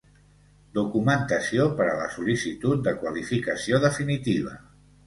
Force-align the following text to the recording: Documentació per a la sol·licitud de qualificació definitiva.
Documentació 0.77 1.67
per 1.81 1.87
a 1.91 1.93
la 2.01 2.09
sol·licitud 2.17 2.85
de 2.89 2.99
qualificació 3.05 3.87
definitiva. 3.89 4.61